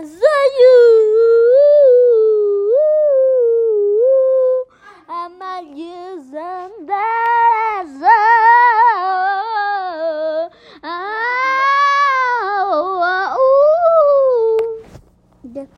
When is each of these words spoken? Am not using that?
Am 0.00 0.06
not 5.40 5.66
using 5.66 6.86
that? 6.86 7.07